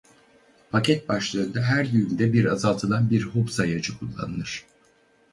Paket 0.71 1.09
başlığında 1.09 1.61
her 1.61 1.91
düğümde 1.91 2.33
bir 2.33 2.45
azaltılan 2.45 3.09
bir 3.09 3.21
hop 3.21 3.51
sayacı 3.51 3.99
kullanılır. 3.99 4.65